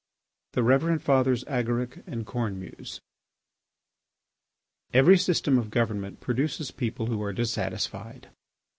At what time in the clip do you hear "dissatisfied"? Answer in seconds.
7.33-8.29